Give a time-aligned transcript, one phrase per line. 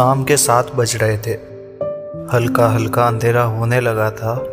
[0.00, 1.30] शाम के सात बज रहे थे।
[2.36, 4.46] हल्का हल्का अंधेरा होने लगा था।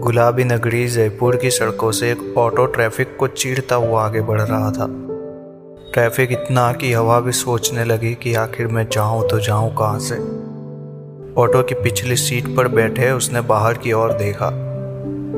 [0.00, 4.70] गुलाबी नगरी जयपुर की सड़कों से एक ऑटो ट्रैफ़िक को चीरता हुआ आगे बढ़ रहा
[4.70, 4.86] था।
[5.92, 10.14] ट्रैफ़िक इतना कि हवा भी सोचने लगी कि आखिर मैं जाऊँ तो जाऊँ कहाँ से।
[11.40, 14.48] ऑटो की पिछली सीट पर बैठे उसने बाहर की ओर देखा।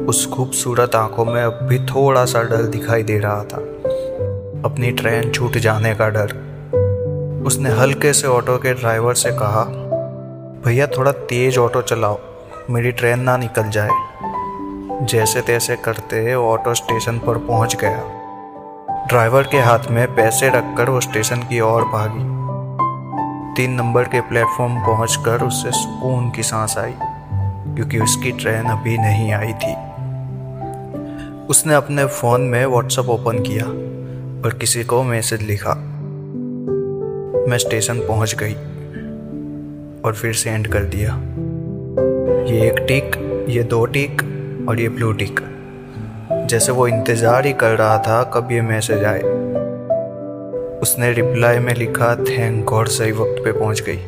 [0.09, 3.59] उस खूबसूरत आँखों में अब भी थोड़ा सा डर दिखाई दे रहा था।
[4.65, 6.56] अपनी ट्रेन छूट जाने का डर
[7.47, 9.63] उसने हल्के से ऑटो के ड्राइवर से कहा,
[10.65, 12.19] भैया, थोड़ा तेज ऑटो चलाओ,
[12.71, 13.89] मेरी ट्रेन ना निकल जाए।
[15.07, 21.01] जैसे तैसे करते ऑटो स्टेशन पर पहुँच गया। ड्राइवर के हाथ में पैसे रखकर वो
[21.01, 22.25] स्टेशन की ओर भागी।
[23.55, 26.95] तीन नंबर के प्लेटफॉर्म पहुंचकर उससे सुकून की सांस आई,
[27.75, 29.75] क्योंकि उसकी ट्रेन अभी नहीं आई थी।
[31.47, 33.67] उसने अपने फ़ोन में व्हाट्सएप ओपन किया
[34.45, 35.96] और किसी को मैसेज लिखा।
[37.49, 38.55] मैं स्टेशन पहुँच गई
[40.05, 41.13] और फिर सेंड कर दिया।
[42.47, 43.17] ये एक टिक,
[43.49, 44.23] ये दो टिक
[44.69, 45.41] और ये ब्लू टिक।
[46.51, 49.21] जैसे वो इंतज़ार ही कर रहा था, कब ये मैसेज आए।
[50.81, 53.99] उसने रिप्लाई में लिखा थैंक गॉड सही वक्त पे पहुँच गई।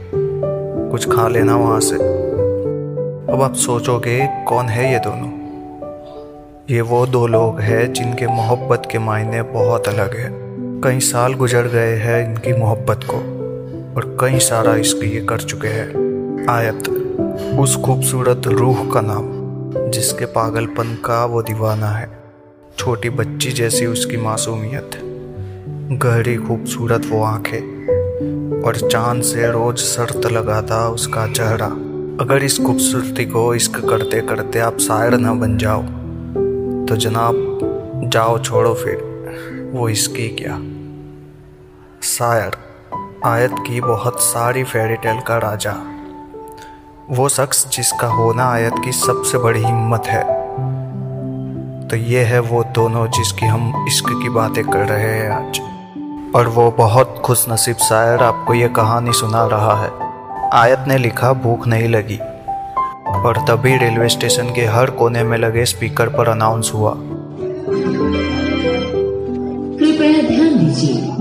[0.91, 1.97] कुछ खा लेना वहाँ से।
[3.33, 5.31] अब आप सोचोगे, कौन है ये दोनों?
[6.71, 10.38] ये वो दो लोग हैं जिनके मोहब्बत के मायने बहुत अलग है।
[10.85, 13.17] कई साल गुजर गए हैं इनकी मोहब्बत को
[13.97, 16.89] और कई सारा इश्क ये कर चुके हैं। आयत,
[17.61, 19.27] उस खूबसूरत रूह का नाम,
[19.91, 22.09] जिसके पागलपन का वो दीवाना है।
[22.79, 24.91] छोटी बच्ची जैसी उसकी मासूमियत,
[26.03, 31.71] गहरी खूबसूरत वो आँखें और चाँद से रोज शर्त लगाता उसका चेहरा।
[32.21, 35.83] अगर इस खूबसूरती को इश्क करते करते आप शायर ना बन जाओ
[36.89, 37.61] तो जनाब,
[38.05, 39.08] जाओ छोड़ो फिर।
[39.73, 40.59] वो इसकी क्या?
[42.03, 42.57] शायर,
[43.25, 45.75] आयत की बहुत सारी फेरी टेल का राजा।
[47.11, 50.23] वो शख्स जिसका होना आयत की सबसे बड़ी हिम्मत है।
[51.89, 55.61] तो ये है वो दोनों जिसकी हम इश्क की बातें कर रहे हैं आज।
[56.35, 59.91] और वो बहुत खुश नसीब शायर, आपको ये कहानी सुना रहा है।
[60.53, 62.19] आयत ने लिखा, भूख नहीं लगी।
[63.09, 66.97] और तभी रेलवे स्टेशन के हर कोने में लगे स्पीकर पर अनाउंस हुआ।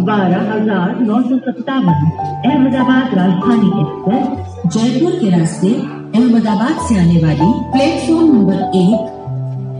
[0.08, 2.04] बारह हज़ार नौ सौ सत्तावन,
[2.46, 9.10] अहमदाबाद राजधानी एक्सप्रेस, जयपुर के रास्ते अहमदाबाद से आने वाली प्लेटफॉर्म नंबर एक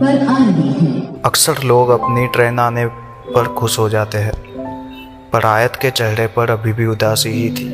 [0.00, 2.86] पर आ रही है। अक्सर लोग अपनी ट्रेन आने
[3.28, 4.32] पर खुश हो जाते हैं,
[5.32, 7.68] पर आयत के चेहरे पर अभी भी उदासी ही थी।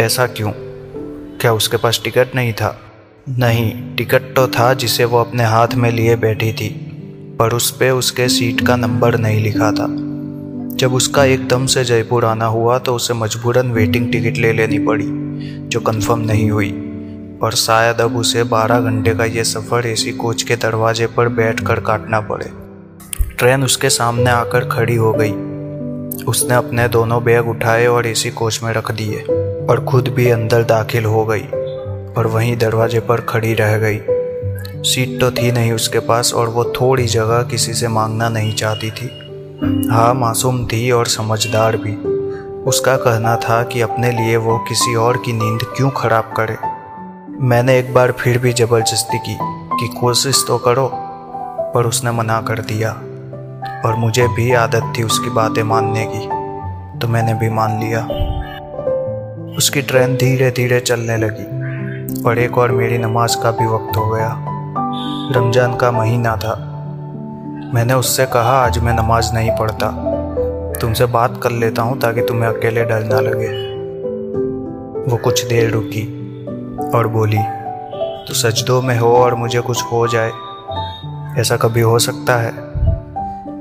[0.00, 0.52] ऐसा क्यों?
[1.40, 2.76] क्या उसके पास टिकट नहीं था?
[3.38, 6.68] नहीं, टिकट तो था जिसे वो अपने हाथ में लिए बैठी थी,
[7.40, 9.94] पर उस पर उसके सीट का नंबर नहीं लिखा था।
[10.78, 15.06] जब उसका एकदम से जयपुर आना हुआ तो उसे मजबूरन वेटिंग टिकट ले लेनी पड़ी,
[15.68, 16.70] जो कंफर्म नहीं हुई।
[17.42, 21.60] और शायद अब उसे 12 घंटे का ये सफ़र एसी कोच के दरवाजे पर बैठ
[21.60, 22.50] कर काटना पड़े।
[23.38, 25.32] ट्रेन उसके सामने आकर खड़ी हो गई।
[26.24, 29.20] उसने अपने दोनों बैग उठाए और एसी कोच में रख दिए
[29.70, 31.44] और खुद भी अंदर दाखिल हो गई
[32.16, 34.00] और वहीं दरवाजे पर खड़ी रह गई।
[34.82, 38.90] सीट तो थी नहीं उसके पास और वो थोड़ी जगह किसी से मांगना नहीं चाहती
[38.90, 39.27] थी।
[39.58, 41.94] हाँ मासूम थी और समझदार भी।
[42.62, 46.56] उसका कहना था कि अपने लिए वो किसी और की नींद क्यों खराब करे।
[47.40, 49.36] मैंने एक बार फिर भी ज़बरदस्ती की
[49.80, 50.88] कि कोशिश तो करो,
[51.74, 52.90] पर उसने मना कर दिया।
[53.84, 56.26] और मुझे भी आदत थी उसकी बातें मानने की
[56.98, 58.04] तो मैंने भी मान लिया।
[59.56, 64.08] उसकी ट्रेन धीरे धीरे चलने लगी, और एक और मेरी नमाज़ का भी वक्त हो
[64.10, 64.34] गया।
[65.36, 66.77] रमज़ान का महीना था।
[67.74, 69.88] मैंने उससे कहा, आज मैं नमाज़ नहीं पढ़ता।
[70.80, 73.48] तुमसे बात कर लेता हूँ ताकि तुम्हें अकेले डर ना लगे।
[75.10, 76.02] वो कुछ देर रुकी
[76.94, 77.38] और बोली
[78.28, 80.32] तो सजदों में हो और मुझे कुछ हो जाए।
[81.40, 82.52] ऐसा कभी हो सकता है?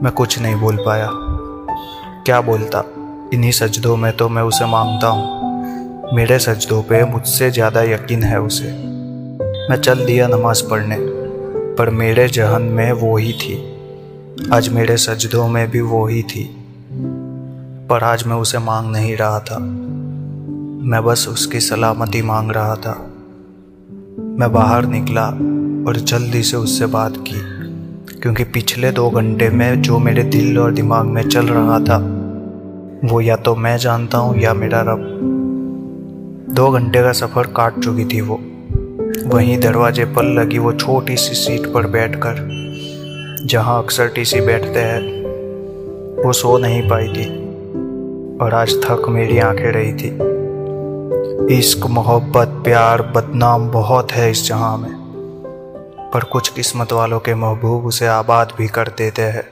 [0.01, 1.09] मैं कुछ नहीं बोल पाया।
[2.25, 2.83] क्या बोलता?
[3.33, 8.41] इन्हीं सजदों में तो मैं उसे माँगता हूँ। मेरे सजदों पे मुझसे ज़्यादा यकीन है
[8.41, 8.67] उसे।
[9.69, 10.97] मैं चल दिया नमाज़ पढ़ने,
[11.75, 13.76] पर मेरे जहन में वो ही थी।
[14.45, 16.43] आज मेरे सजदों में भी वो ही थी,
[17.89, 19.57] पर आज मैं उसे मांग नहीं रहा था।
[20.83, 22.93] मैं बस उसकी सलामती मांग रहा था।
[24.19, 25.25] मैं बाहर निकला
[25.87, 27.39] और जल्दी से उससे बात की,
[28.19, 31.97] क्योंकि पिछले दो घंटे में जो मेरे दिल और दिमाग में चल रहा था,
[33.05, 35.03] वो या तो मैं जानता हूँ या मेरा रब।
[36.55, 38.39] दो घंटे का सफ़र काट चुकी थी वो।
[39.25, 42.66] वहीं दरवाजे पर लगी वो छोटी सी सीट पर बैठकर
[43.47, 47.27] जहाँ अक्सर टीसी बैठते हैं, वो सो नहीं पाई थी
[48.37, 54.77] और आज थक मेरी आँखें रही थी। इश्क, मोहब्बत, प्यार, बदनाम बहुत है इस जहाँ
[54.77, 54.91] में,
[56.13, 59.47] पर कुछ किस्मत वालों के महबूब उसे आबाद भी कर देते हैं।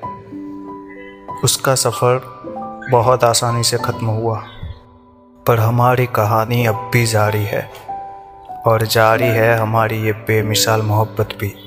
[1.43, 2.21] उसका सफ़र
[2.91, 4.43] बहुत आसानी से ख़त्म हुआ,
[5.47, 7.69] पर हमारी कहानी अब भी जारी है
[8.67, 11.64] और जारी है हमारी ये बेमिसाल मोहब्बत भी।